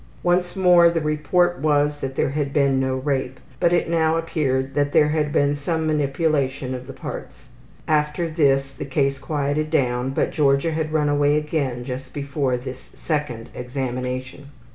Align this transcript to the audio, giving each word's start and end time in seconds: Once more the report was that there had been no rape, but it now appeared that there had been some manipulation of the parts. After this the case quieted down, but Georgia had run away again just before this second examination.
Once 0.23 0.55
more 0.55 0.89
the 0.89 0.99
report 0.99 1.59
was 1.59 1.99
that 1.99 2.15
there 2.15 2.31
had 2.31 2.51
been 2.51 2.79
no 2.79 2.95
rape, 2.95 3.39
but 3.59 3.71
it 3.71 3.87
now 3.87 4.17
appeared 4.17 4.73
that 4.73 4.93
there 4.93 5.09
had 5.09 5.31
been 5.31 5.55
some 5.55 5.85
manipulation 5.85 6.73
of 6.73 6.87
the 6.87 6.91
parts. 6.91 7.49
After 7.87 8.27
this 8.27 8.73
the 8.73 8.83
case 8.83 9.19
quieted 9.19 9.69
down, 9.69 10.09
but 10.09 10.31
Georgia 10.31 10.71
had 10.71 10.91
run 10.91 11.07
away 11.07 11.37
again 11.37 11.83
just 11.83 12.15
before 12.15 12.57
this 12.57 12.89
second 12.95 13.49
examination. 13.53 14.47